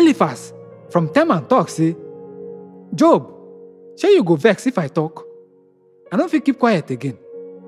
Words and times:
eliphaz 0.00 0.52
from 0.90 1.08
teman 1.08 1.46
tok 1.48 1.68
say 1.68 1.94
job 2.94 3.30
shey 3.96 4.14
you 4.14 4.24
go 4.24 4.36
vex 4.36 4.66
if 4.66 4.78
i 4.78 4.88
talk. 4.88 5.26
I 6.12 6.16
no 6.16 6.26
fit 6.26 6.44
keep 6.44 6.58
quiet 6.58 6.90
again. 6.90 7.16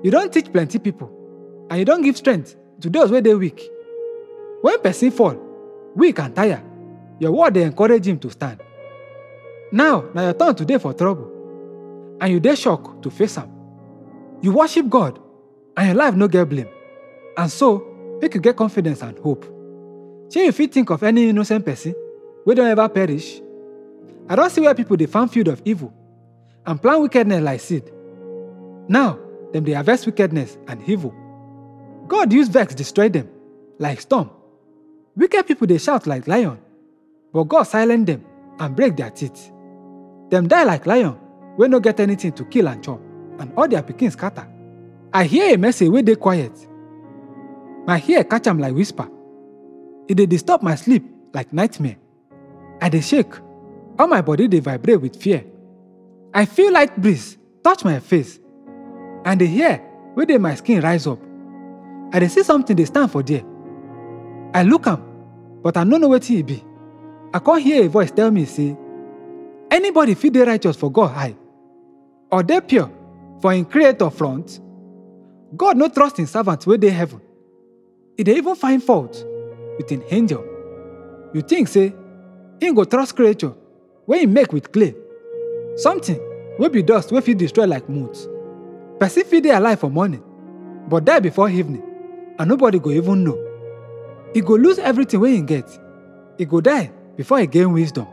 You 0.03 0.11
don 0.11 0.29
teach 0.29 0.51
plenty 0.51 0.77
people 0.77 1.09
and 1.69 1.79
you 1.79 1.85
don 1.85 2.01
give 2.01 2.17
strength 2.17 2.57
to 2.81 2.89
those 2.89 3.09
wey 3.09 3.21
dey 3.21 3.35
weak. 3.35 3.61
When 4.61 4.79
person 4.81 5.11
fall 5.11 5.37
weak 5.95 6.19
and 6.19 6.35
tire 6.35 6.61
your 7.19 7.31
word 7.31 7.53
dey 7.53 7.63
encourage 7.63 8.05
him 8.07 8.19
to 8.19 8.29
stand. 8.29 8.59
Now 9.71 10.03
na 10.13 10.23
your 10.23 10.33
turn 10.33 10.55
to 10.55 10.65
dey 10.65 10.77
for 10.77 10.93
trouble 10.93 12.17
and 12.19 12.33
you 12.33 12.39
dey 12.41 12.55
shock 12.55 13.01
to 13.01 13.09
face 13.09 13.37
am. 13.37 13.49
You 14.41 14.51
worship 14.51 14.89
god 14.89 15.19
and 15.77 15.87
your 15.87 15.95
life 15.95 16.15
no 16.15 16.27
get 16.27 16.49
blame. 16.49 16.67
And 17.37 17.49
so 17.49 18.17
make 18.21 18.35
you 18.35 18.41
get 18.41 18.57
confidence 18.57 19.01
and 19.03 19.17
hope. 19.19 19.45
Shey 20.33 20.45
you 20.47 20.51
fit 20.51 20.73
think 20.73 20.89
of 20.89 21.01
any 21.03 21.29
innocent 21.29 21.65
person 21.65 21.95
wey 22.45 22.55
don 22.55 22.67
ever 22.67 22.89
perish. 22.89 23.41
I 24.29 24.35
don't 24.35 24.49
see 24.49 24.61
where 24.61 24.73
people 24.75 24.95
dey 24.97 25.05
farm 25.05 25.29
field 25.29 25.47
of 25.49 25.61
evil 25.65 25.93
and 26.65 26.81
plant 26.81 27.01
wickedness 27.01 27.41
like 27.41 27.59
seed. 27.59 27.91
Now 28.87 29.19
them 29.51 29.63
they 29.63 29.73
harvest 29.73 30.05
wickedness 30.05 30.57
and 30.67 30.81
evil. 30.87 31.13
God 32.07 32.31
use 32.33 32.47
vex 32.49 32.75
destroy 32.75 33.09
them, 33.09 33.29
like 33.79 34.01
storm. 34.01 34.29
Wicked 35.15 35.47
people 35.47 35.67
they 35.67 35.77
shout 35.77 36.07
like 36.07 36.27
lion 36.27 36.57
but 37.31 37.45
god 37.45 37.63
silent 37.63 38.05
them 38.05 38.23
and 38.59 38.75
break 38.75 38.95
their 38.97 39.09
teeth. 39.09 39.51
Them 40.29 40.47
die 40.47 40.63
like 40.63 40.85
lion 40.85 41.17
wey 41.57 41.67
no 41.67 41.79
get 41.79 41.99
anything 41.99 42.31
to 42.33 42.45
kill 42.45 42.67
and 42.67 42.83
chop 42.83 42.99
and 43.39 43.51
all 43.57 43.67
their 43.67 43.83
pikin 43.83 44.11
scatter. 44.11 44.47
I 45.13 45.25
hear 45.25 45.53
a 45.53 45.57
message 45.57 45.89
where 45.89 46.01
they 46.01 46.15
quiet. 46.15 46.51
My 47.85 48.01
ear 48.07 48.23
catch 48.23 48.47
am 48.47 48.59
like 48.59 48.73
whisper. 48.73 49.07
E 50.09 50.13
dey 50.13 50.25
disturb 50.25 50.61
my 50.63 50.75
sleep 50.75 51.03
like 51.33 51.51
nightmare 51.53 51.97
i 52.83 52.89
dey 52.89 52.99
shake. 53.01 53.33
All 53.97 54.07
my 54.07 54.21
body 54.21 54.47
dey 54.49 54.59
vibrate 54.59 54.99
with 55.01 55.15
fear. 55.15 55.45
I 56.33 56.45
feel 56.45 56.71
light 56.73 56.99
breeze 57.01 57.37
touch 57.63 57.85
my 57.85 57.99
face 57.99 58.39
and 59.23 59.39
the 59.39 59.45
hair 59.47 59.81
wey 60.15 60.25
dey 60.25 60.37
my 60.37 60.53
skin 60.55 60.81
rise 60.81 61.07
up. 61.07 61.19
I 62.11 62.19
dey 62.19 62.27
see 62.27 62.43
something 62.43 62.75
dey 62.75 62.85
stand 62.85 63.09
for 63.11 63.23
there. 63.23 63.43
I 64.53 64.63
look 64.63 64.85
am 64.87 65.01
but 65.63 65.77
i 65.77 65.83
no 65.85 65.97
know 65.97 66.09
wetin 66.09 66.35
e 66.39 66.41
be. 66.43 66.63
I 67.33 67.39
come 67.39 67.59
hear 67.59 67.85
a 67.85 67.87
voice 67.87 68.11
tell 68.11 68.29
me 68.31 68.43
say 68.45 68.75
anybody 69.71 70.13
fit 70.15 70.33
dey 70.33 70.43
righteous 70.43 70.75
for 70.75 70.91
god 70.91 71.07
high, 71.15 71.35
or 72.31 72.43
dey 72.43 72.59
pure 72.61 72.91
for 73.41 73.53
im 73.53 73.63
creator 73.65 74.09
front? 74.09 74.59
God 75.55 75.77
no 75.77 75.87
trust 75.87 76.19
im 76.19 76.25
servant 76.25 76.67
wey 76.67 76.75
dey 76.77 76.89
heaven. 76.89 77.21
E 78.17 78.23
dey 78.23 78.35
even 78.35 78.55
find 78.55 78.83
fault 78.83 79.23
with 79.77 79.89
im 79.91 80.03
angel. 80.11 80.43
You 81.33 81.41
think 81.41 81.67
say 81.69 81.93
im 82.67 82.75
go 82.75 82.83
trust 82.85 83.15
creature 83.15 83.51
wey 84.07 84.23
im 84.23 84.33
make 84.33 84.51
with 84.53 84.71
clay. 84.71 84.95
Something 85.75 86.19
wey 86.59 86.69
be 86.69 86.83
dust 86.83 87.11
wey 87.11 87.21
fit 87.21 87.37
destroy 87.37 87.65
like 87.65 87.87
moth 87.89 88.27
person 88.99 89.23
fit 89.23 89.43
dey 89.43 89.51
alive 89.51 89.79
for 89.79 89.89
morning 89.89 90.21
but 90.89 91.05
die 91.05 91.19
before 91.19 91.49
evening 91.49 91.81
and 92.39 92.49
nobody 92.49 92.79
go 92.79 92.89
even 92.91 93.23
know. 93.23 93.37
E 94.33 94.41
go 94.41 94.55
lose 94.55 94.79
everything 94.79 95.19
wey 95.19 95.35
im 95.37 95.45
get. 95.45 95.69
E 96.37 96.45
go 96.45 96.61
die 96.61 96.91
before 97.15 97.39
e 97.41 97.47
gain 97.47 97.71
wisdom 97.73 98.07